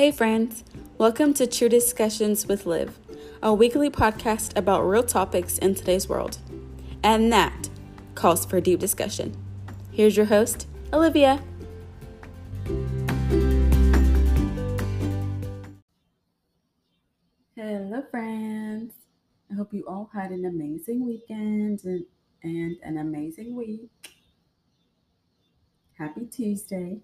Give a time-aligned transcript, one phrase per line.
[0.00, 0.64] Hey, friends.
[0.96, 2.98] Welcome to True Discussions with Liv,
[3.42, 6.38] a weekly podcast about real topics in today's world.
[7.02, 7.68] And that
[8.14, 9.36] calls for deep discussion.
[9.92, 11.42] Here's your host, Olivia.
[17.54, 18.94] Hello, friends.
[19.50, 22.06] I hope you all had an amazing weekend and,
[22.42, 23.90] and an amazing week.
[25.98, 27.00] Happy Tuesday.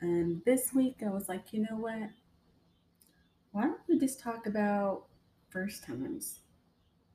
[0.00, 2.10] And this week I was like, you know what?
[3.52, 5.04] Why don't we just talk about
[5.50, 6.40] first times?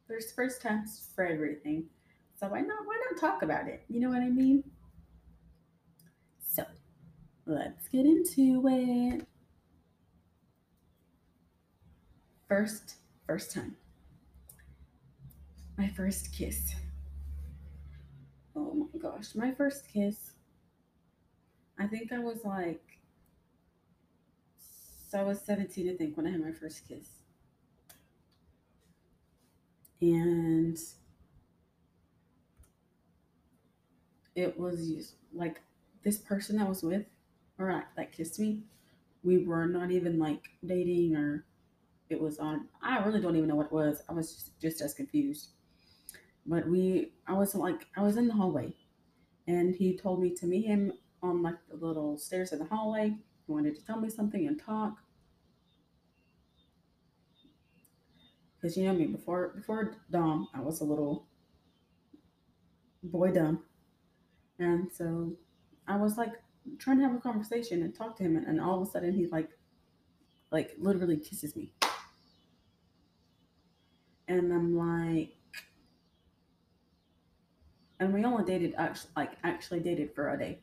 [0.08, 1.86] There's first times for everything.
[2.40, 3.84] So why not why not talk about it?
[3.90, 4.64] You know what I mean?
[6.40, 6.64] So
[7.46, 9.28] let's get into it.
[12.48, 12.96] First,
[13.28, 13.76] first time.
[15.78, 16.76] My first kiss.
[18.56, 20.32] Oh my gosh, my first kiss
[21.80, 23.00] I think I was like,
[25.10, 27.08] so I was 17, I think, when I had my first kiss.
[30.02, 30.78] And
[34.36, 35.62] it was like
[36.04, 37.06] this person I was with,
[37.58, 38.64] or that kissed me,
[39.24, 41.46] we were not even like dating or
[42.10, 44.02] it was on, I really don't even know what it was.
[44.10, 45.50] I was just, just as confused.
[46.46, 48.74] But we, I was like, I was in the hallway
[49.48, 50.94] and he told me to meet him
[51.26, 53.10] on like the little stairs in the hallway.
[53.46, 54.98] He wanted to tell me something and talk.
[58.56, 61.28] Because you know me, before before Dom, I was a little
[63.04, 63.64] boy dumb.
[64.60, 65.34] And so
[65.88, 66.34] I was like
[66.80, 69.14] trying to have a conversation and talk to him and, and all of a sudden
[69.14, 69.50] he like
[70.52, 71.72] like literally kisses me.
[74.28, 75.36] And I'm like
[78.00, 80.60] and we only dated actually like actually dated for a day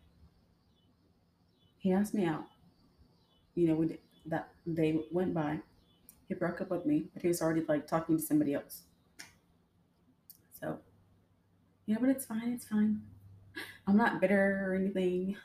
[1.82, 2.44] he asked me out.
[3.56, 5.58] You know, we that day went by.
[6.28, 8.82] He broke up with me, but he was already like talking to somebody else.
[10.60, 10.78] So,
[11.86, 12.52] you know, but it's fine.
[12.52, 13.02] It's fine.
[13.88, 15.36] I'm not bitter or anything.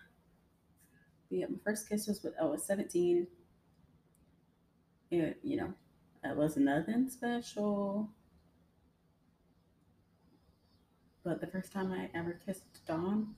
[1.29, 3.25] But yeah, my first kiss was when oh, I was 17.
[5.09, 5.73] It, you know,
[6.23, 8.09] it was nothing special.
[11.23, 13.35] But the first time I ever kissed Dom,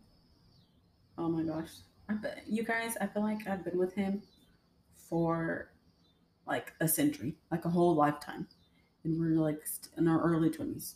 [1.17, 1.71] oh my gosh,
[2.47, 4.21] you guys, I feel like I've been with him
[5.09, 5.71] for
[6.47, 8.47] like a century, like a whole lifetime.
[9.03, 9.65] And we're like
[9.97, 10.95] in our early 20s.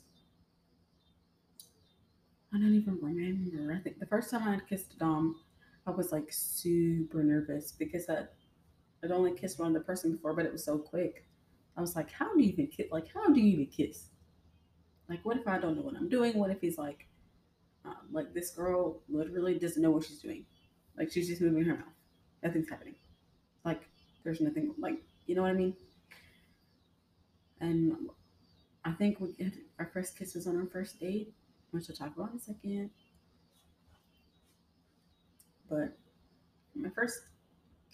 [2.54, 3.74] I don't even remember.
[3.74, 5.36] I think the first time I had kissed Dom,
[5.88, 8.26] I was like super nervous because I,
[9.04, 11.26] I'd only kissed one other person before, but it was so quick.
[11.76, 12.88] I was like, how do you even kiss?
[12.92, 14.10] Like, how do you even kiss?
[15.10, 16.38] Like, what if I don't know what I'm doing?
[16.38, 17.08] What if he's like,
[17.86, 20.46] um, like this girl literally doesn't know what she's doing?
[20.98, 21.86] Like she's just moving her mouth.
[22.44, 22.96] Nothing's happening.
[23.66, 23.82] Like
[24.24, 25.76] there's nothing like you know what I mean?
[27.60, 27.96] And
[28.84, 31.34] I think we had, our first kiss was on our first date,
[31.72, 32.90] which we'll talk about in a second.
[35.70, 35.98] But
[36.76, 37.22] my first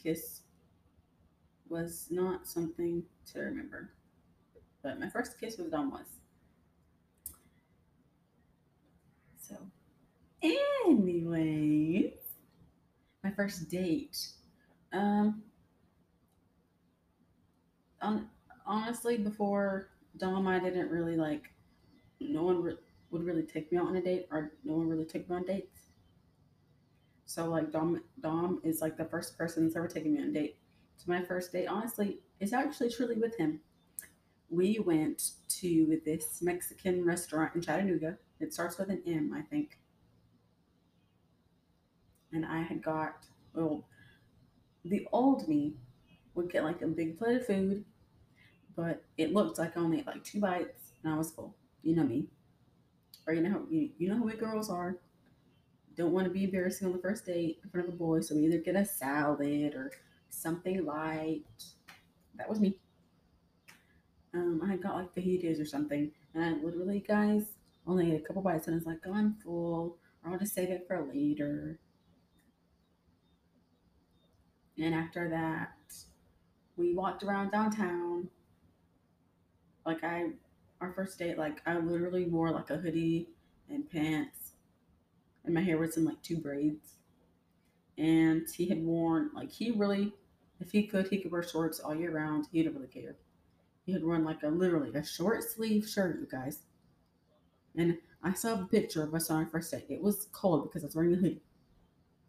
[0.01, 0.41] kiss
[1.69, 3.91] was not something to remember.
[4.81, 6.07] But my first kiss with Dom was.
[9.39, 9.55] So,
[10.41, 12.13] anyways,
[13.23, 14.17] my first date.
[14.93, 15.43] Um,
[18.01, 18.27] on,
[18.65, 21.51] honestly, before Dom, I didn't really like.
[22.19, 22.77] No one re-
[23.11, 25.45] would really take me out on a date, or no one really took me on
[25.45, 25.79] dates.
[27.25, 30.33] So like Dom, Dom is like the first person that's ever taken me on a
[30.33, 30.57] date.
[30.97, 33.59] So my first date, honestly, is actually truly with him.
[34.49, 38.17] We went to this Mexican restaurant in Chattanooga.
[38.39, 39.77] It starts with an M, I think
[42.33, 43.83] and I had got well,
[44.85, 45.75] the old me
[46.35, 47.85] would get like a big plate of food,
[48.75, 51.55] but it looked like I only like two bites and I was full.
[51.83, 52.27] You know me,
[53.27, 54.97] or you know how you, you know who we girls are.
[55.95, 58.35] Don't want to be embarrassing on the first date in front of a boy, so
[58.35, 59.91] we either get a salad or
[60.29, 61.43] something light.
[62.35, 62.79] That was me.
[64.33, 67.53] Um, I got like fajitas or something, and I literally, guys,
[67.87, 70.53] only ate a couple bites, and I was like, oh, I'm full, or I'll just
[70.53, 71.79] save it for later.
[74.79, 75.73] And after that,
[76.77, 78.29] we walked around downtown.
[79.85, 80.29] Like I,
[80.79, 83.27] our first date, like I literally wore like a hoodie
[83.69, 84.53] and pants,
[85.43, 86.95] and my hair was in like two braids.
[87.97, 90.13] And he had worn like he really,
[90.61, 92.47] if he could, he could wear shorts all year round.
[92.51, 93.17] He didn't really care.
[93.85, 96.59] He had worn like a literally a short sleeve shirt, you guys.
[97.75, 99.87] And I saw a picture of us on our first date.
[99.89, 101.41] It was cold because I was wearing a hoodie.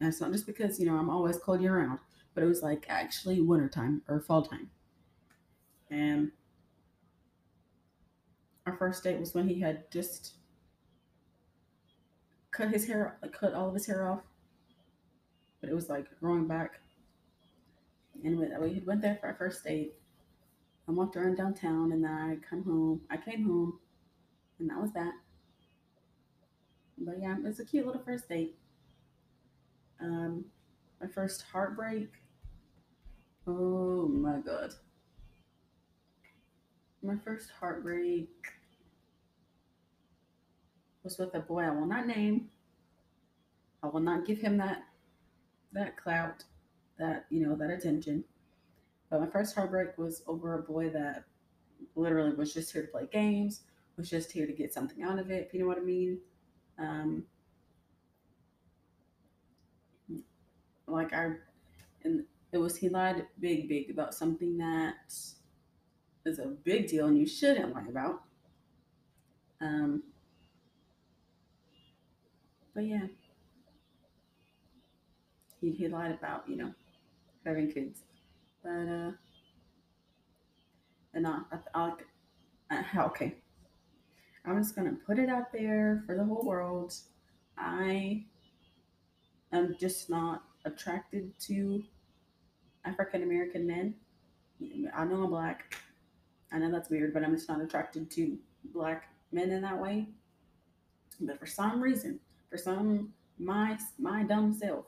[0.00, 2.00] And it's not just because, you know, I'm always cold year round
[2.34, 4.70] but it was like actually wintertime or fall time.
[5.90, 6.30] And
[8.66, 10.34] our first date was when he had just
[12.50, 14.20] cut his hair, like cut all of his hair off,
[15.60, 16.80] but it was like growing back.
[18.24, 19.94] And we, we went there for our first date.
[20.88, 23.00] I walked around downtown, and then I come home.
[23.10, 23.78] I came home,
[24.58, 25.12] and that was that.
[26.98, 28.56] But yeah, it was a cute little first date.
[30.00, 30.44] Um,
[31.00, 32.10] my first heartbreak.
[33.46, 34.74] Oh my god.
[37.02, 38.28] My first heartbreak
[41.02, 42.50] was with a boy I will not name.
[43.82, 44.82] I will not give him that
[45.72, 46.44] that clout,
[46.98, 48.24] that you know, that attention.
[49.08, 51.24] But my first heartbreak was over a boy that
[51.96, 53.62] literally was just here to play games,
[53.96, 56.18] was just here to get something out of it, if you know what I mean.
[56.78, 57.24] Um,
[60.92, 61.32] like I,
[62.04, 64.94] and it was he lied big, big about something that
[66.26, 68.22] is a big deal and you shouldn't lie about.
[69.60, 70.02] Um,
[72.74, 73.06] but yeah,
[75.60, 76.72] he, he lied about, you know,
[77.44, 78.00] having kids.
[78.62, 79.10] But, uh,
[81.14, 81.40] and I,
[81.74, 81.92] I,
[82.70, 83.34] I, okay.
[84.44, 86.94] I'm just gonna put it out there for the whole world.
[87.58, 88.24] I
[89.52, 91.82] am just not attracted to
[92.84, 93.94] African American men.
[94.94, 95.76] I know I'm black.
[96.52, 98.36] I know that's weird, but I'm just not attracted to
[98.72, 100.06] black men in that way.
[101.20, 102.20] But for some reason,
[102.50, 104.86] for some my my dumb self,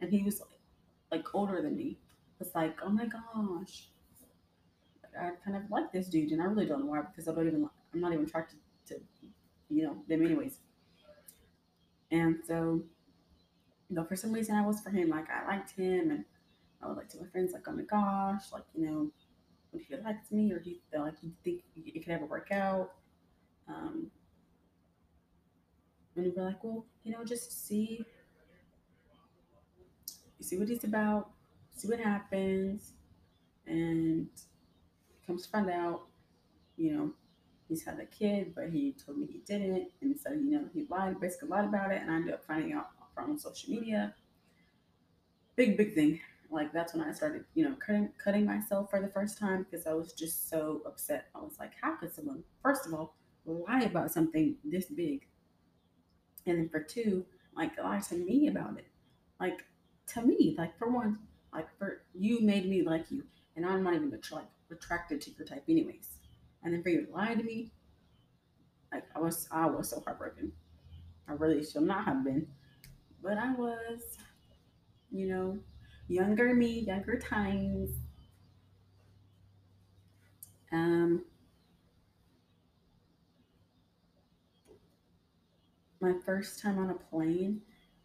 [0.00, 0.60] and he was like,
[1.10, 1.98] like older than me.
[2.40, 3.88] It's like, oh my gosh,
[5.18, 7.46] I kind of like this dude, and I really don't know why because I don't
[7.46, 8.58] even I'm not even attracted
[8.88, 9.00] to
[9.70, 10.58] you know them anyways.
[12.10, 12.82] And so,
[13.92, 15.10] you know, for some reason I was for him.
[15.10, 16.24] Like I liked him, and
[16.82, 19.10] I would like to my friends like, oh my gosh, like you know,
[19.70, 22.92] would he like me, or you feel like you think it could ever work out?
[23.68, 24.10] Um,
[26.16, 28.02] and we'd be like, well, you know, just see,
[30.40, 31.28] see what he's about,
[31.76, 32.92] see what happens,
[33.66, 34.28] and
[35.26, 36.06] comes to find out,
[36.78, 37.10] you know,
[37.68, 40.86] he's had a kid, but he told me he didn't, and so you know he
[40.88, 44.14] lied, basically lied about it, and I ended up finding out from social media.
[45.56, 46.20] Big big thing.
[46.50, 49.86] Like that's when I started, you know, cutting cutting myself for the first time because
[49.86, 51.26] I was just so upset.
[51.34, 53.14] I was like, how could someone, first of all,
[53.46, 55.26] lie about something this big,
[56.46, 57.24] and then for two,
[57.56, 58.86] like lie to me about it,
[59.40, 59.64] like
[60.08, 61.18] to me, like for one,
[61.52, 63.24] like for you made me like you,
[63.56, 66.08] and I'm not even like attracted to your type anyways.
[66.62, 67.72] And then for you to lie to me,
[68.92, 70.52] like I was I was so heartbroken.
[71.28, 72.46] I really should not have been.
[73.22, 74.18] But I was,
[75.10, 75.58] you know,
[76.08, 77.90] younger me, younger times.
[80.72, 81.24] Um
[86.00, 87.60] my first time on a plane,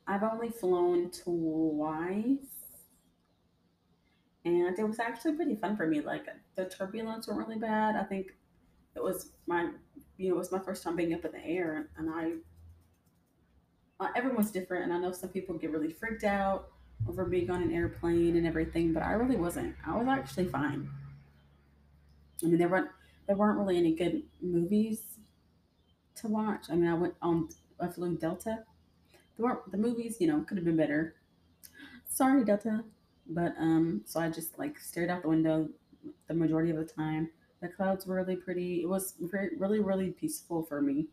[0.08, 2.58] I've only flown twice
[4.46, 6.02] and it was actually pretty fun for me.
[6.02, 6.26] Like
[6.56, 7.96] the turbulence weren't really bad.
[7.96, 8.28] I think
[8.96, 9.72] it was my,
[10.18, 12.34] you know, it was my first time being up in the air, and I,
[14.00, 16.70] uh, everyone's different, and I know some people get really freaked out
[17.08, 19.76] over being on an airplane and everything, but I really wasn't.
[19.86, 20.90] I was actually fine.
[22.44, 22.90] I mean, there weren't
[23.28, 25.02] there weren't really any good movies
[26.16, 26.68] to watch.
[26.70, 27.50] I mean, I went on
[27.80, 28.64] I flew Delta.
[29.38, 31.16] There weren't the movies, you know, could have been better.
[32.08, 32.84] Sorry, Delta.
[33.30, 35.70] But um, so I just like stared out the window
[36.28, 37.30] the majority of the time.
[37.62, 38.82] The clouds were really pretty.
[38.82, 41.08] It was really, really peaceful for me.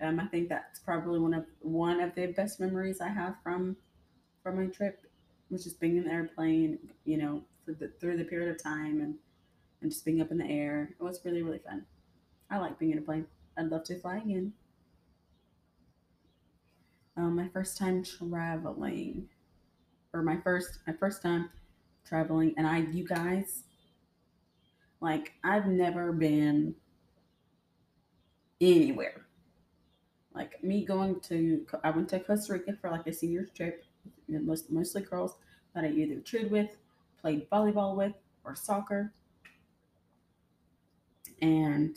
[0.00, 3.76] Um, I think that's probably one of one of the best memories I have from
[4.42, 5.06] from my trip,
[5.50, 6.78] was just being in the airplane.
[7.04, 9.14] You know, the, through the period of time and
[9.82, 10.94] and just being up in the air.
[10.98, 11.84] It was really, really fun.
[12.50, 13.26] I like being in a plane.
[13.56, 14.52] I'd love to fly again.
[17.16, 19.28] Um, my first time traveling
[20.12, 21.50] or my first my first time
[22.06, 23.64] traveling and I you guys
[25.00, 26.74] like I've never been
[28.60, 29.23] anywhere.
[30.34, 33.84] Like me going to I went to Costa Rica for like a senior trip,
[34.28, 35.36] most, mostly girls
[35.74, 36.76] that I either cheered with,
[37.20, 38.14] played volleyball with,
[38.44, 39.12] or soccer.
[41.40, 41.96] And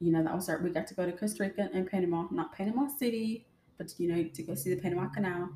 [0.00, 2.52] you know, that was our we got to go to Costa Rica and Panama, not
[2.52, 3.46] Panama City,
[3.78, 5.50] but you know, to go see the Panama Canal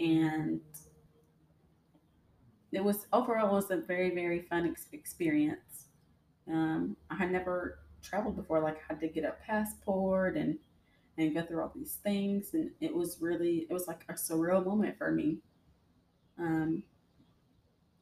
[0.00, 0.60] and
[2.72, 5.86] it was overall it was a very very fun ex- experience.
[6.48, 10.58] Um, I had never traveled before, like I had to get a passport and
[11.18, 14.64] and go through all these things, and it was really it was like a surreal
[14.64, 15.38] moment for me.
[16.38, 16.82] Um,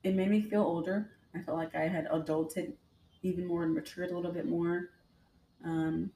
[0.03, 1.11] it made me feel older.
[1.35, 2.73] I felt like I had adulted
[3.23, 4.91] even more and matured a little bit more.
[5.65, 6.11] Um,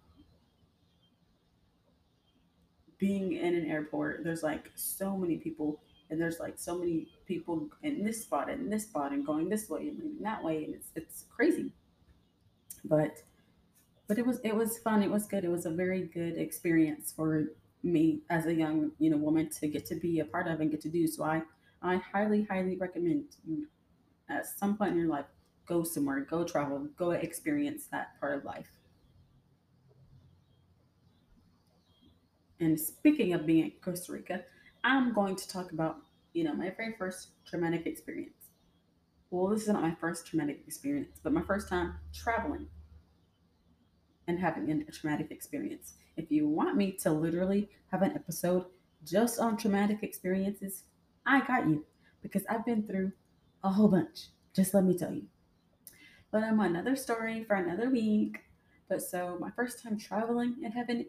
[2.99, 7.69] being in an airport, there's like so many people, and there's like so many people
[7.83, 10.75] in this spot and this spot and going this way and leaving that way, and
[10.75, 11.73] it's it's crazy.
[12.85, 13.23] But
[14.13, 15.03] but it was it was fun.
[15.03, 15.43] It was good.
[15.43, 17.45] It was a very good experience for
[17.83, 20.71] me as a young you know woman to get to be a part of and
[20.71, 21.07] get to do.
[21.07, 21.41] So I
[21.81, 23.69] I highly highly recommend you
[24.29, 25.25] at some point in your life
[25.65, 28.69] go somewhere, go travel, go experience that part of life.
[32.61, 34.45] And speaking of being in Costa Rica,
[34.85, 35.97] I'm going to talk about
[36.35, 38.51] you know my very first traumatic experience.
[39.31, 42.69] Well, this is not my first traumatic experience, but my first time traveling
[44.29, 45.95] and having a traumatic experience.
[46.17, 48.67] If you want me to literally have an episode
[49.05, 50.85] just on traumatic experiences,
[51.27, 51.85] I got you
[52.23, 53.13] because I've been through
[53.65, 54.29] a whole bunch.
[54.55, 55.25] Just let me tell you.
[56.31, 58.41] But I'm another story for another week.
[58.89, 61.07] But so my first time traveling and having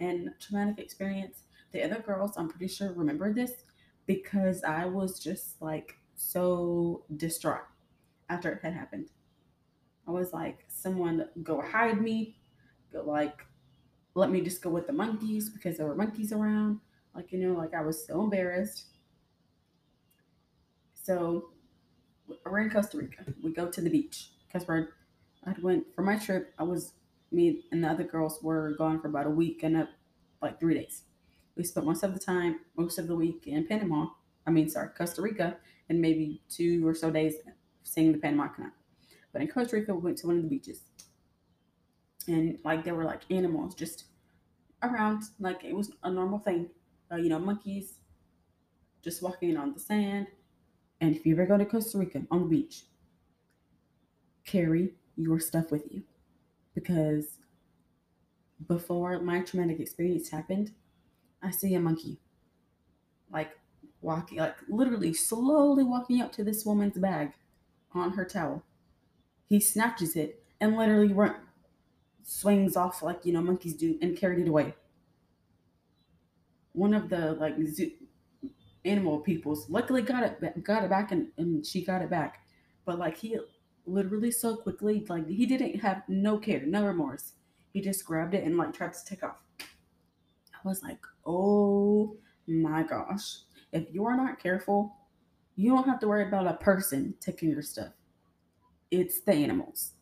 [0.00, 1.42] an traumatic experience,
[1.72, 3.52] the other girls, I'm pretty sure, remember this
[4.06, 7.66] because I was just like so distraught
[8.28, 9.10] after it had happened.
[10.08, 12.38] I was like, someone go hide me,
[12.92, 13.44] go like
[14.14, 16.80] let me just go with the monkeys because there were monkeys around.
[17.14, 18.86] Like, you know, like I was so embarrassed.
[20.94, 21.50] So
[22.44, 23.24] we're in Costa Rica.
[23.42, 24.88] We go to the beach because we're
[25.46, 26.52] I went for my trip.
[26.58, 26.92] I was
[27.30, 29.88] me and the other girls were gone for about a week and a,
[30.42, 31.02] like three days.
[31.56, 34.08] We spent most of the time, most of the week in Panama.
[34.46, 35.56] I mean, sorry, Costa Rica,
[35.88, 37.34] and maybe two or so days
[37.84, 38.72] seeing the Panama Canal.
[39.32, 40.82] But in Costa Rica, we went to one of the beaches,
[42.26, 44.04] and like there were like animals just
[44.82, 46.70] around, like it was a normal thing.
[47.10, 47.98] Uh, you know, monkeys
[49.02, 50.26] just walking on the sand.
[51.00, 52.84] And if you ever go to Costa Rica on the beach,
[54.44, 56.02] carry your stuff with you
[56.74, 57.38] because
[58.66, 60.72] before my traumatic experience happened,
[61.42, 62.18] I see a monkey
[63.30, 63.58] like
[64.00, 67.32] walking, like literally slowly walking up to this woman's bag
[67.92, 68.62] on her towel.
[69.48, 71.36] He snatches it and literally run,
[72.22, 74.74] swings off like you know monkeys do and carried it away.
[76.72, 77.90] One of the like zoo,
[78.84, 82.44] animal peoples luckily got it got it back and, and she got it back,
[82.84, 83.38] but like he
[83.86, 87.32] literally so quickly like he didn't have no care no remorse.
[87.72, 89.36] He just grabbed it and like tried to take off.
[89.60, 93.38] I was like, oh my gosh.
[93.72, 94.96] If you are not careful,
[95.56, 97.92] you don't have to worry about a person taking your stuff.
[98.90, 99.92] It's the animals.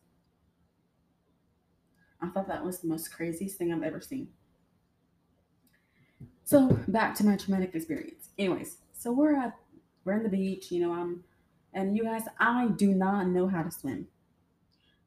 [2.21, 4.29] I thought that was the most craziest thing I've ever seen.
[6.45, 8.31] So back to my traumatic experience.
[8.39, 9.57] Anyways, so we're at
[10.05, 11.25] we're in the beach, you know, I'm
[11.73, 14.07] and you guys, I do not know how to swim.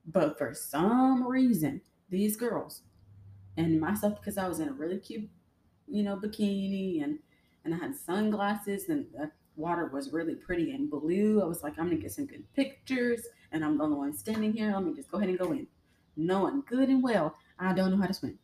[0.06, 2.82] But for some reason, these girls
[3.58, 5.30] and myself, because I was in a really cute,
[5.88, 7.20] you know, bikini and
[7.64, 11.42] and I had sunglasses and the water was really pretty and blue.
[11.42, 14.54] I was like, I'm gonna get some good pictures and I'm the only one standing
[14.54, 14.72] here.
[14.72, 15.68] Let me just go ahead and go in.
[16.16, 18.40] Knowing good and well I don't know how to swim.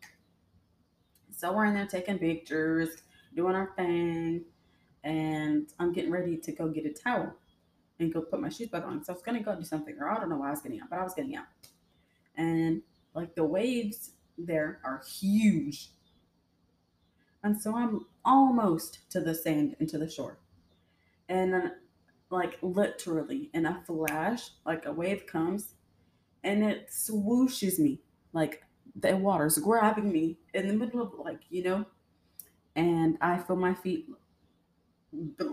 [1.32, 2.90] So we're in there taking pictures,
[3.36, 4.44] doing our thing,
[5.04, 7.34] and I'm getting ready to go get a towel
[8.00, 9.04] and go put my shoes back on.
[9.04, 10.82] So I was gonna go do something, or I don't know why I was getting
[10.82, 11.46] out, but I was getting out.
[12.36, 12.82] And
[13.14, 15.92] like the waves there are huge.
[17.42, 20.40] And so I'm almost to the sand and to the shore.
[21.30, 21.72] And then
[22.30, 25.76] like literally in a flash, like a wave comes
[26.44, 28.02] and it swooshes me.
[28.34, 28.64] Like
[28.96, 31.86] the water's grabbing me in the middle of like, you know,
[32.76, 34.08] and I feel my feet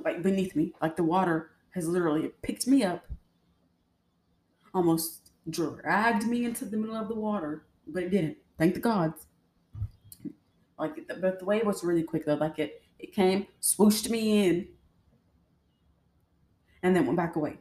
[0.05, 0.75] like beneath me.
[0.81, 3.07] Like the water has literally picked me up,
[4.75, 8.39] almost dragged me into the middle of the water, but it didn't.
[8.59, 9.27] Thank the gods.
[10.79, 12.35] Like, but the wave was really quick though.
[12.35, 14.69] Like it, it came, swooshed me in,
[16.83, 17.59] and then went back away.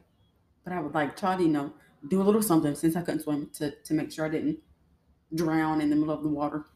[0.64, 1.72] But I would like try to, you know,
[2.08, 4.58] do a little something since I couldn't swim to to make sure I didn't
[5.34, 6.66] drown in the middle of the water.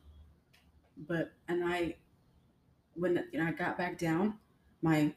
[0.97, 1.97] But and I,
[2.95, 4.35] when you know, I got back down,
[4.83, 5.15] my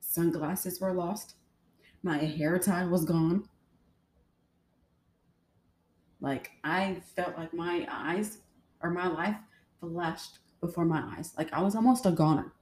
[0.00, 1.34] sunglasses were lost,
[2.02, 3.48] my hair tie was gone.
[6.20, 8.38] Like I felt like my eyes
[8.82, 9.36] or my life
[9.80, 11.32] flashed before my eyes.
[11.38, 12.52] Like I was almost a goner.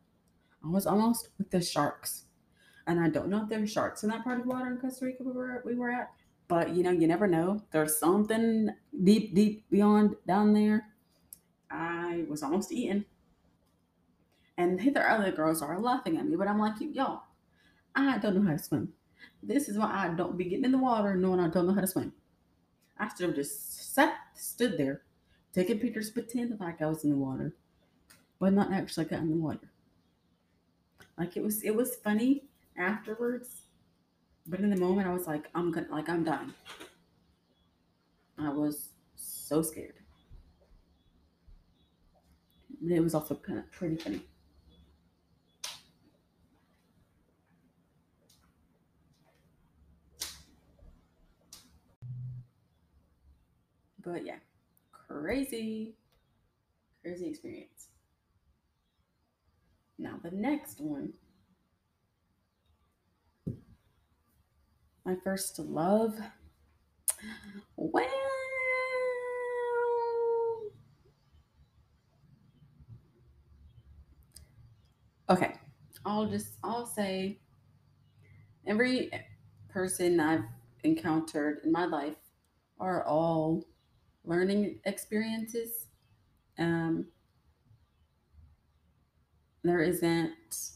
[0.64, 2.25] I was almost with the sharks.
[2.86, 5.24] And I don't know if there's sharks in that part of water in Costa Rica
[5.24, 6.12] we were we were at,
[6.48, 7.62] but you know, you never know.
[7.72, 8.70] There's something
[9.02, 10.86] deep, deep beyond down there.
[11.70, 13.04] I was almost eaten.
[14.56, 17.22] And the other girls are laughing at me, but I'm like, y'all,
[17.94, 18.92] I don't know how to swim.
[19.42, 21.80] This is why I don't be getting in the water knowing I don't know how
[21.80, 22.12] to swim.
[22.98, 25.02] I should have just sat, stood there,
[25.52, 27.54] taking pictures, pretending like I was in the water,
[28.38, 29.70] but not actually got in the water.
[31.18, 32.44] Like it was, it was funny
[32.78, 33.62] afterwards,
[34.46, 36.54] but in the moment I was like, I'm gonna, like I'm done.
[38.38, 39.94] I was so scared.
[42.88, 44.22] It was also kind of pretty funny.
[54.04, 54.36] But yeah,
[54.92, 55.94] crazy,
[57.02, 57.88] crazy experience.
[59.98, 61.12] Now, the next one,
[65.06, 66.18] my first love.
[67.76, 68.06] Well,
[75.30, 75.54] okay,
[76.04, 77.38] I'll just, I'll say
[78.66, 79.10] every
[79.68, 80.44] person I've
[80.82, 82.16] encountered in my life
[82.80, 83.64] are all
[84.24, 85.86] learning experiences.
[86.58, 87.06] Um,
[89.62, 90.32] there isn't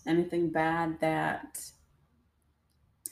[0.06, 1.60] anything bad that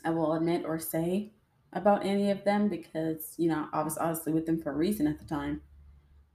[0.05, 1.33] I will admit or say
[1.73, 5.07] about any of them because, you know, I was obviously with them for a reason
[5.07, 5.63] at the time.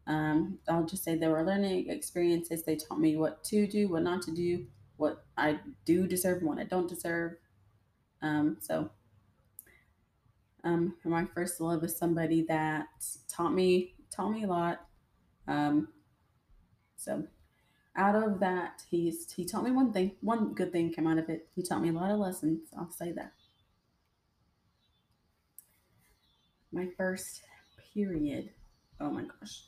[0.06, 2.64] Um, I'll just say they were learning experiences.
[2.64, 4.66] They taught me what to do, what not to do,
[4.98, 7.34] what I do deserve, and what I don't deserve.
[8.22, 8.90] Um, so,
[10.64, 12.88] um, my first love is somebody that
[13.28, 14.86] taught me taught me a lot.
[15.48, 15.90] Um,
[16.96, 17.28] so
[17.96, 20.16] out of that, he's he taught me one thing.
[20.22, 21.50] One good thing came out of it.
[21.56, 22.70] He taught me a lot of lessons.
[22.78, 23.34] I'll say that.
[26.74, 27.44] My first
[27.94, 28.50] period.
[29.00, 29.66] Oh my gosh.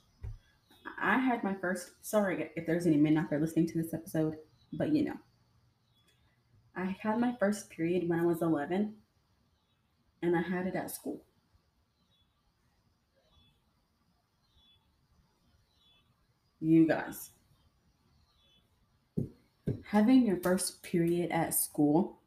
[1.00, 1.92] I had my first.
[2.02, 4.38] Sorry if there's any men out there listening to this episode,
[4.74, 5.18] but you know,
[6.76, 8.96] I had my first period when I was 11,
[10.24, 11.24] and I had it at school.
[16.60, 17.30] You guys,
[19.86, 22.20] having your first period at school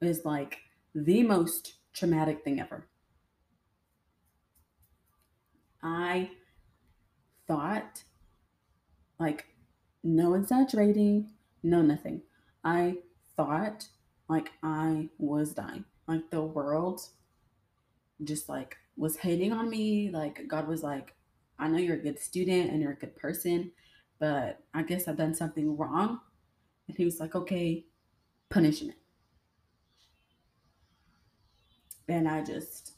[0.00, 0.58] is like
[0.94, 2.86] the most traumatic thing ever.
[5.82, 6.30] I
[7.46, 8.02] thought,
[9.18, 9.46] like,
[10.02, 11.30] no exaggerating,
[11.62, 12.22] no nothing.
[12.64, 12.98] I
[13.36, 13.88] thought
[14.28, 15.84] like I was dying.
[16.06, 17.00] Like the world
[18.24, 20.10] just like was hating on me.
[20.10, 21.14] Like God was like,
[21.58, 23.72] I know you're a good student and you're a good person,
[24.18, 26.20] but I guess I've done something wrong.
[26.86, 27.84] And he was like, okay,
[28.50, 28.96] punishment.
[32.08, 32.92] And I just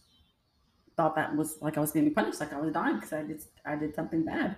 [1.00, 3.42] thought that was like I was be punished, like I was dying because I did
[3.64, 4.56] I did something bad.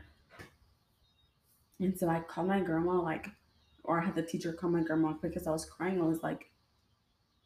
[1.79, 3.29] And so I called my grandma, like,
[3.85, 6.01] or I had the teacher call my grandma because I was crying.
[6.01, 6.47] I was like,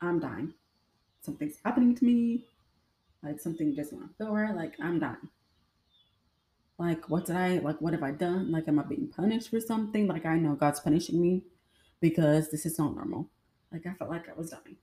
[0.01, 0.55] I'm dying.
[1.21, 2.47] Something's happening to me.
[3.23, 4.57] Like something doesn't want to feel right.
[4.57, 5.29] Like I'm dying.
[6.79, 7.81] Like what did I like?
[7.83, 8.51] What have I done?
[8.51, 10.07] Like am I being punished for something?
[10.07, 11.43] Like I know God's punishing me
[12.01, 13.29] because this is not normal.
[13.71, 14.77] Like I felt like I was dying.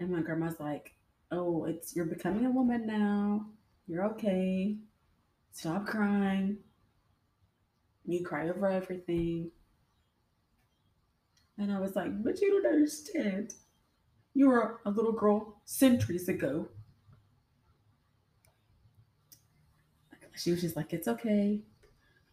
[0.00, 0.94] And my grandma's like,
[1.32, 3.46] "Oh, it's you're becoming a woman now.
[3.88, 4.76] You're okay.
[5.52, 6.58] Stop crying.
[8.06, 9.50] You cry over everything."
[11.58, 13.54] And I was like, "But you don't understand.
[14.34, 16.68] You were a little girl centuries ago."
[20.34, 21.60] She was just like, "It's okay.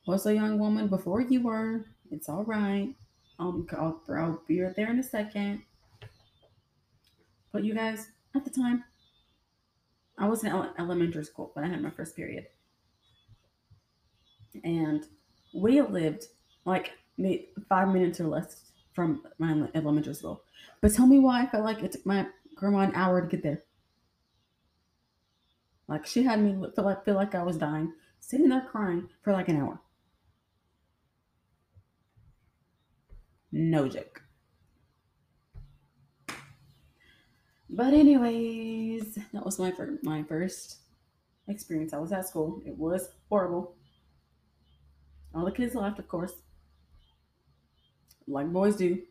[0.07, 1.85] I was a young woman before you were.
[2.11, 2.95] It's all right.
[3.37, 5.63] Um, I'll, I'll be right there in a second.
[7.51, 8.83] But you guys, at the time,
[10.19, 12.47] I was in elementary school when I had my first period.
[14.63, 15.05] And
[15.53, 16.25] we lived
[16.65, 16.91] like
[17.67, 20.43] five minutes or less from my elementary school.
[20.81, 23.43] But tell me why I felt like it took my grandma an hour to get
[23.43, 23.63] there.
[25.87, 29.33] Like she had me feel like feel like I was dying, sitting there crying for
[29.33, 29.81] like an hour.
[33.51, 34.21] No joke.
[37.69, 40.77] But anyways, that was my first my first
[41.47, 41.93] experience.
[41.93, 42.61] I was at school.
[42.65, 43.75] It was horrible.
[45.35, 46.33] All the kids laughed, of course,
[48.27, 49.03] like boys do.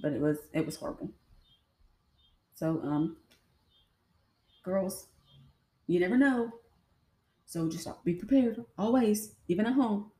[0.00, 1.10] But it was it was horrible.
[2.54, 3.18] So um,
[4.64, 5.08] girls,
[5.86, 6.50] you never know.
[7.44, 10.10] So just be prepared always, even at home.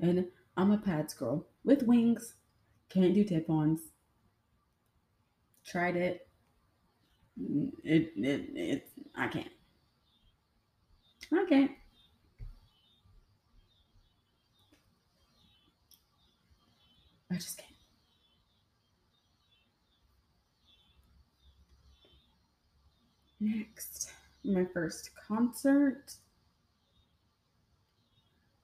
[0.00, 2.34] And I'm a pads girl with wings.
[2.88, 3.78] Can't do tampons
[5.66, 6.28] tried it.
[7.84, 9.50] It it it I can't.
[11.32, 11.70] I can't.
[17.30, 17.66] I just can't.
[23.40, 24.12] Next,
[24.44, 26.14] my first concert.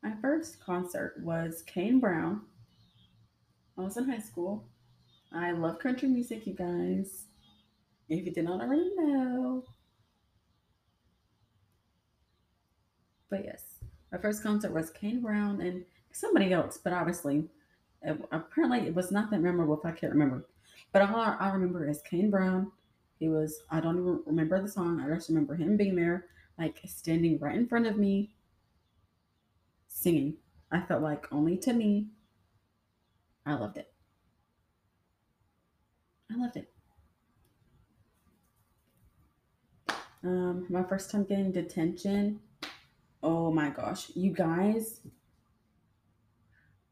[0.03, 2.43] My first concert was Kane Brown.
[3.77, 4.65] I was in high school.
[5.35, 7.25] I love country music, you guys.
[8.09, 9.65] If you did not already know.
[13.31, 13.63] But yes,
[14.11, 17.45] my first concert was Kane Brown and somebody else, but obviously,
[18.03, 20.45] it, apparently it was not that memorable if I can't remember.
[20.93, 22.71] But all I, remember is Kane Brown.
[23.19, 25.01] He was, I don't even remember the song.
[25.01, 26.27] I just remember him being there,
[26.59, 28.35] like standing right in front of me,
[29.89, 30.35] singing.
[30.71, 32.09] I felt like only to me.
[33.47, 33.92] I loved it.
[36.33, 36.73] I loved it.
[40.25, 42.41] Um, my first time getting detention.
[43.23, 45.01] Oh my gosh, you guys,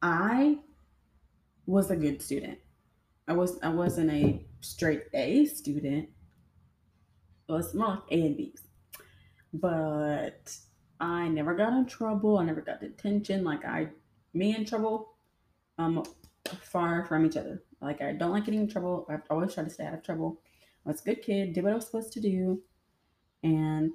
[0.03, 0.59] I
[1.66, 2.59] was a good student.
[3.29, 6.09] I was I wasn't a straight A student.
[7.48, 8.62] It was more like A and B's.
[9.53, 10.57] But
[11.00, 12.38] I never got in trouble.
[12.38, 13.44] I never got detention.
[13.44, 13.88] Like I
[14.35, 15.14] me in trouble,
[15.79, 16.05] um
[16.62, 17.62] far from each other.
[17.80, 19.06] Like I don't like getting in trouble.
[19.08, 20.40] I've always tried to stay out of trouble.
[20.84, 22.62] I was a good kid, did what I was supposed to do,
[23.42, 23.92] and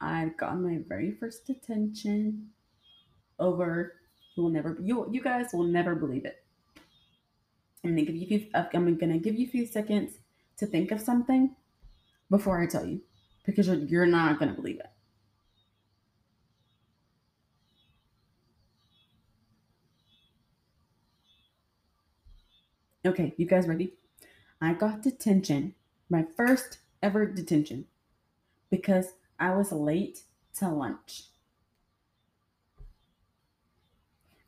[0.00, 2.50] I got my very first detention
[3.38, 3.94] over.
[4.36, 4.78] You will never.
[4.80, 6.44] You you guys will never believe it.
[7.84, 8.46] I'm gonna give you.
[8.54, 10.18] I'm gonna give you a few seconds
[10.58, 11.54] to think of something
[12.30, 13.00] before I tell you,
[13.44, 14.90] because you're, you're not gonna believe it.
[23.06, 23.92] Okay, you guys ready?
[24.60, 25.74] I got detention,
[26.10, 27.84] my first ever detention,
[28.70, 30.22] because I was late
[30.58, 31.24] to lunch.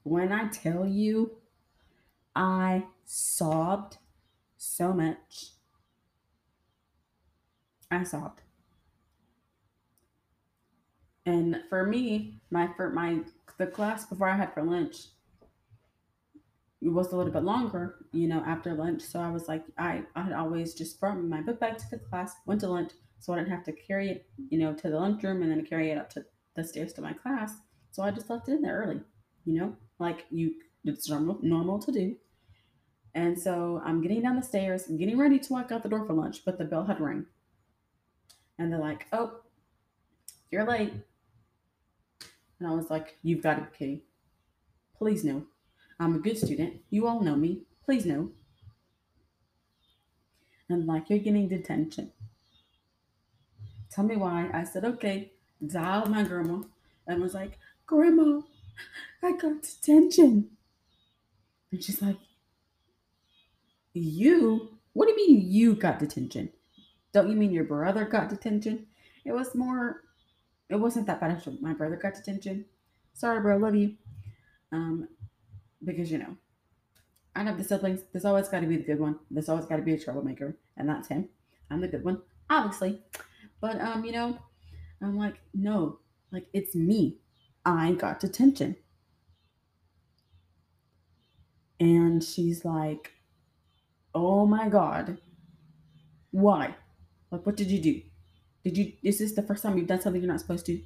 [0.02, 1.36] When I tell you,
[2.34, 3.98] I sobbed
[4.56, 5.50] so much.
[7.90, 8.42] I sobbed.
[11.24, 13.20] And for me, my for my
[13.58, 15.08] the class before I had for lunch
[16.82, 19.02] it was a little bit longer, you know, after lunch.
[19.02, 21.98] So I was like, I, I had always just brought my book back to the
[21.98, 24.98] class, went to lunch, so I didn't have to carry it, you know, to the
[24.98, 26.24] lunchroom and then carry it up to
[26.56, 27.54] the stairs to my class.
[27.90, 29.00] So I just left it in there early,
[29.44, 32.16] you know, like you, it's normal, normal to do.
[33.14, 36.06] And so I'm getting down the stairs, I'm getting ready to walk out the door
[36.06, 37.26] for lunch, but the bell had rang.
[38.58, 39.40] And they're like, oh,
[40.50, 40.92] you're late.
[42.58, 44.00] And I was like, you've got to be kidding.
[44.96, 45.44] Please no.
[46.00, 46.80] I'm a good student.
[46.88, 47.64] You all know me.
[47.84, 48.30] Please know.
[50.70, 52.10] And like, you're getting detention.
[53.90, 54.50] Tell me why.
[54.52, 55.32] I said, okay.
[55.64, 56.62] Dialed my grandma
[57.06, 58.40] and was like, Grandma,
[59.22, 60.48] I got detention.
[61.70, 62.16] And she's like,
[63.92, 64.78] You?
[64.94, 66.50] What do you mean you got detention?
[67.12, 68.86] Don't you mean your brother got detention?
[69.24, 70.02] It was more,
[70.70, 71.42] it wasn't that bad.
[71.60, 72.64] My brother got detention.
[73.12, 73.58] Sorry, bro.
[73.58, 73.96] Love you.
[74.72, 75.08] Um,
[75.84, 76.36] because you know,
[77.34, 78.02] I have the siblings.
[78.12, 79.18] There's always got to be the good one.
[79.30, 81.28] There's always got to be a troublemaker, and that's him.
[81.70, 83.02] I'm the good one, obviously.
[83.60, 84.38] But um, you know,
[85.02, 85.98] I'm like, no,
[86.32, 87.18] like it's me.
[87.64, 88.76] I got detention.
[91.78, 93.12] And she's like,
[94.14, 95.18] oh my god,
[96.30, 96.76] why?
[97.30, 98.02] Like, what did you do?
[98.64, 98.92] Did you?
[99.02, 100.80] Is this the first time you've done something you're not supposed to?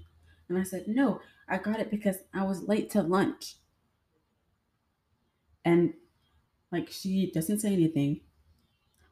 [0.48, 3.56] And I said, no, I got it because I was late to lunch.
[5.64, 5.94] And
[6.70, 8.20] like she doesn't say anything,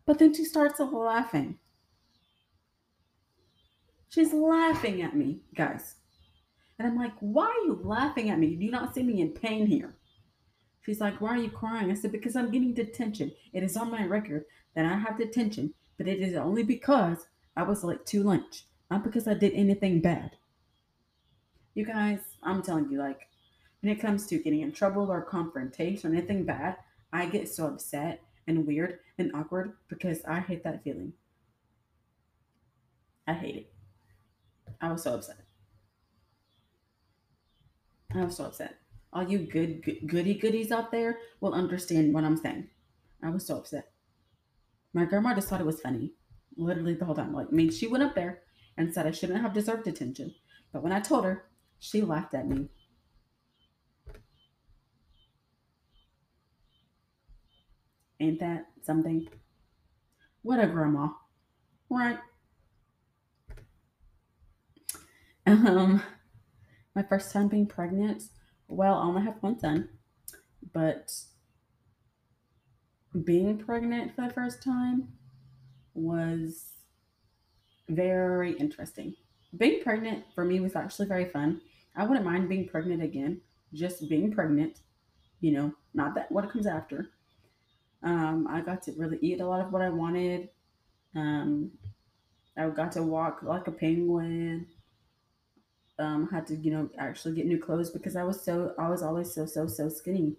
[0.05, 1.59] but then she starts laughing.
[4.09, 5.95] She's laughing at me, guys.
[6.79, 8.57] And I'm like, why are you laughing at me?
[8.57, 9.95] Do you not see me in pain here?
[10.85, 11.91] She's like, why are you crying?
[11.91, 13.33] I said, because I'm getting detention.
[13.53, 17.63] It is on my record that I have detention, but it is only because I
[17.63, 20.33] was late to lunch, not because I did anything bad.
[21.75, 23.29] You guys, I'm telling you, like,
[23.83, 26.77] when it comes to getting in trouble or confrontation or anything bad,
[27.13, 31.13] I get so upset and weird and awkward because I hate that feeling.
[33.27, 33.73] I hate it.
[34.81, 35.39] I was so upset.
[38.15, 38.77] I was so upset.
[39.13, 42.69] All you good, good goody goodies out there will understand what I'm saying.
[43.23, 43.91] I was so upset.
[44.95, 46.13] My grandma just thought it was funny,
[46.57, 47.33] literally the whole time.
[47.33, 48.43] Like, I mean, she went up there
[48.77, 50.35] and said I shouldn't have deserved detention.
[50.73, 51.45] But when I told her,
[51.79, 52.69] she laughed at me
[58.23, 59.29] Ain't that something?
[60.43, 61.09] What a grandma.
[61.91, 62.19] Right.
[65.47, 66.03] Um,
[66.95, 68.25] my first time being pregnant.
[68.69, 69.89] Well, I only have one son,
[70.73, 71.13] but
[73.25, 75.09] being pregnant for the first time
[75.95, 76.73] was
[77.89, 79.15] Very interesting.
[79.57, 81.61] Being pregnant for me was actually very fun.
[81.95, 83.41] I wouldn't mind being pregnant again,
[83.75, 84.81] just being pregnant,
[85.41, 87.11] you know, not that what comes after.
[88.03, 90.49] Um, I got to really eat a lot of what I wanted.
[91.15, 91.73] Um,
[92.57, 94.67] I got to walk like a penguin.
[95.99, 99.03] Um, had to, you know, actually get new clothes because I was so, I was
[99.03, 100.37] always so, so, so skinny.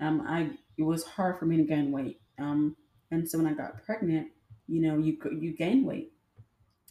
[0.00, 2.20] Um, I, it was hard for me to gain weight.
[2.38, 2.76] Um,
[3.10, 4.28] and so when I got pregnant,
[4.68, 6.12] you know, you, you gain weight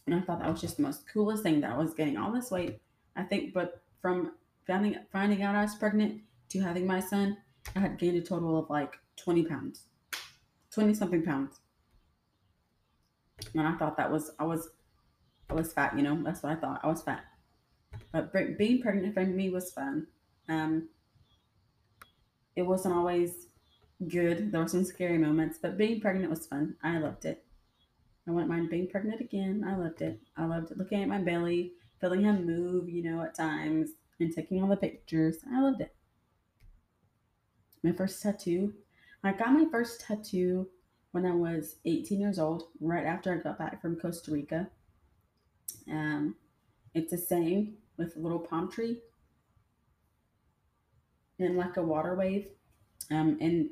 [0.06, 2.32] And I thought that was just the most coolest thing that I was getting all
[2.32, 2.80] this weight.
[3.16, 4.34] I think, but from
[4.66, 7.38] finding finding out I was pregnant to having my son,
[7.76, 9.84] I had gained a total of like 20 pounds,
[10.72, 11.60] 20 something pounds.
[13.54, 14.70] And I thought that was I was
[15.50, 16.22] I was fat, you know.
[16.24, 16.82] That's what I thought.
[16.84, 17.24] I was fat.
[18.12, 20.08] But being pregnant for me was fun.
[20.50, 20.90] Um,
[22.56, 23.48] it wasn't always
[24.08, 24.52] good.
[24.52, 26.76] There were some scary moments, but being pregnant was fun.
[26.84, 27.46] I loved it.
[28.28, 29.64] I wouldn't mind being pregnant again.
[29.66, 30.20] I loved it.
[30.36, 34.62] I loved looking at my belly, feeling him move, you know, at times, and taking
[34.62, 35.38] all the pictures.
[35.52, 35.96] I loved it.
[37.84, 38.74] My first tattoo.
[39.24, 40.68] I got my first tattoo
[41.12, 44.70] when I was 18 years old, right after I got back from Costa Rica.
[45.90, 46.36] Um,
[46.94, 49.00] it's a saying with a little palm tree
[51.40, 52.50] and like a water wave.
[53.12, 53.70] Um, and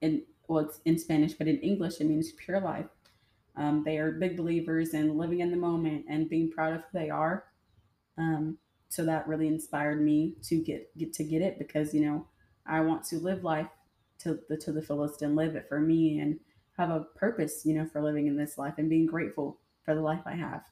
[0.00, 2.86] in well, it's in Spanish, but in English it means pure life.
[3.56, 6.98] Um, they are big believers in living in the moment and being proud of who
[6.98, 7.44] they are.
[8.18, 12.26] Um, so that really inspired me to get get to get it because you know
[12.66, 13.68] I want to live life
[14.22, 16.38] to the to the fullest and live it for me and
[16.76, 20.00] have a purpose, you know, for living in this life and being grateful for the
[20.00, 20.62] life I have.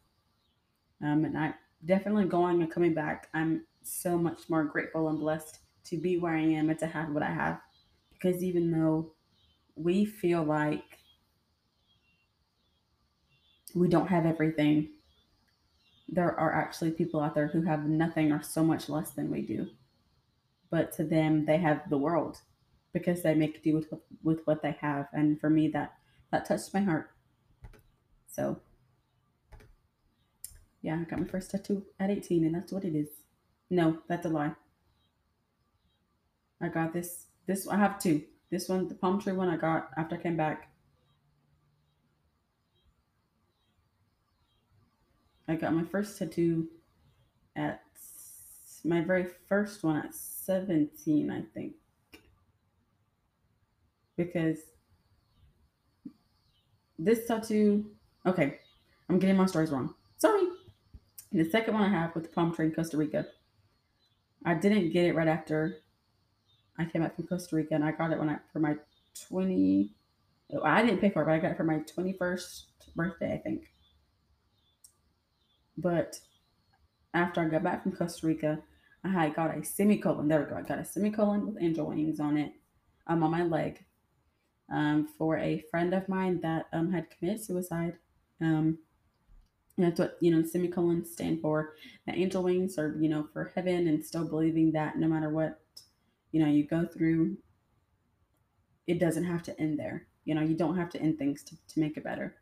[1.03, 3.29] Um, and I definitely going and coming back.
[3.35, 7.11] I'm so much more grateful and blessed to be where I am and to have
[7.11, 7.61] what I have.
[8.13, 9.13] Because even though
[9.77, 10.99] we feel like
[13.75, 14.89] we don't have everything.
[16.09, 19.43] There are actually people out there who have nothing or so much less than we
[19.43, 19.69] do.
[20.71, 22.41] But to them, they have the world
[22.93, 25.09] because they make do with with what they have.
[25.13, 25.95] And for me, that
[26.31, 27.11] that touched my heart.
[28.27, 28.61] So,
[30.83, 33.09] yeah, I got my first tattoo at 18, and that's what it is.
[33.71, 34.53] No, that's a lie.
[36.61, 37.27] I got this.
[37.47, 38.23] This I have two.
[38.51, 40.69] This one, the palm tree one, I got after I came back
[45.49, 46.69] I got my first tattoo
[47.57, 47.81] at
[48.85, 51.73] my very first one at 17, I think.
[54.19, 54.59] Because
[56.99, 57.87] this tattoo,
[58.27, 58.59] okay,
[59.09, 59.95] I'm getting my stories wrong.
[60.19, 60.43] Sorry.
[61.33, 63.27] The second one I have with the palm tree in Costa Rica,
[64.45, 65.77] I didn't get it right after
[66.79, 68.77] I came back from Costa Rica, and I got it when I for my
[69.29, 69.95] 20.
[70.65, 72.63] I didn't pay for it, but I got it for my 21st
[72.97, 73.71] birthday, I think.
[75.77, 76.19] But
[77.15, 78.59] after I got back from Costa Rica,
[79.05, 80.27] I got a semicolon.
[80.27, 80.57] There we go.
[80.57, 82.53] I got a semicolon with angel wings on it
[83.07, 83.85] um, on my leg
[84.71, 87.95] um, for a friend of mine that um, had committed suicide.
[88.41, 88.79] Um,
[89.77, 91.75] that's what, you know, semicolons stand for.
[92.07, 95.61] The angel wings are, you know, for heaven and still believing that no matter what,
[96.33, 97.37] you know, you go through,
[98.87, 100.07] it doesn't have to end there.
[100.25, 102.37] You know, you don't have to end things to, to make it better.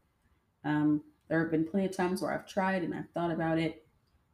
[0.65, 3.87] Um, there have been plenty of times where I've tried and I've thought about it,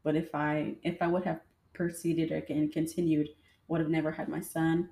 [0.04, 1.40] but if I if I would have
[1.72, 3.28] proceeded and continued,
[3.68, 4.90] would have never had my son.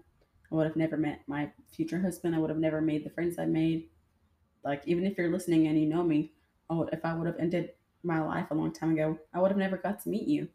[0.51, 2.35] I would have never met my future husband.
[2.35, 3.89] I would have never made the friends I made.
[4.65, 6.33] Like even if you're listening and you know me,
[6.69, 7.71] oh, if I would have ended
[8.03, 10.49] my life a long time ago, I would have never got to meet you.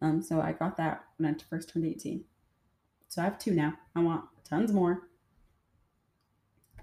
[0.00, 2.24] Um, so I got that when I first turned 18.
[3.08, 3.74] So I have two now.
[3.94, 5.08] I want tons more.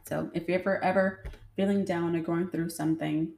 [0.07, 1.23] So if you're ever ever
[1.55, 3.33] feeling down or going through something,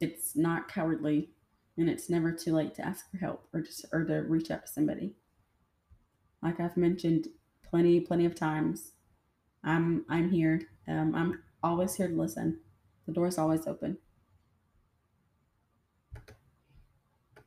[0.00, 1.30] it's not cowardly
[1.76, 4.66] and it's never too late to ask for help or just or to reach out
[4.66, 5.14] to somebody.
[6.42, 7.28] Like I've mentioned
[7.62, 8.92] plenty, plenty of times,
[9.62, 10.62] I'm I'm here.
[10.88, 12.60] Um, I'm always here to listen.
[13.06, 13.98] The door is always open.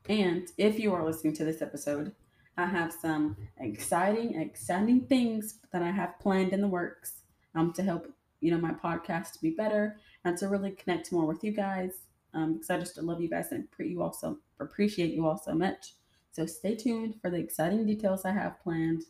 [0.10, 2.14] And if you are listening to this episode,
[2.58, 7.22] I have some exciting, exciting things that I have planned in the works
[7.56, 11.26] um, to help you know my podcast to be better and to really connect more
[11.26, 11.94] with you guys
[12.34, 15.96] um, because I just love you guys and you also appreciate you all so much.
[16.34, 19.04] So stay tuned for the exciting details I have planned.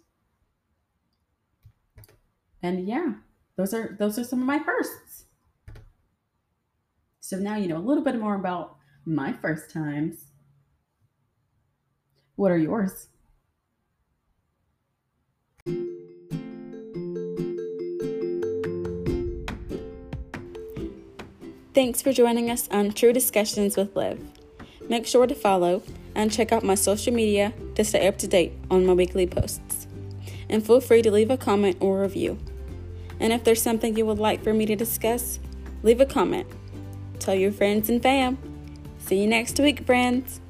[2.61, 3.13] And yeah,
[3.55, 5.25] those are those are some of my firsts.
[7.21, 10.31] So now you know a little bit more about my first times.
[12.35, 13.07] What are yours?
[21.73, 24.19] Thanks for joining us on True Discussions with Liv.
[24.89, 25.81] Make sure to follow
[26.15, 29.87] and check out my social media to stay up to date on my weekly posts.
[30.49, 32.37] And feel free to leave a comment or review.
[33.19, 35.39] And if there's something you would like for me to discuss,
[35.81, 36.47] leave a comment.
[37.19, 38.37] Tell your friends and fam.
[38.99, 40.41] See you next week, friends.